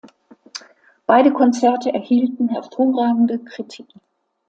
[1.05, 4.01] Beide Konzerte erhielten hervorragende Kritiken.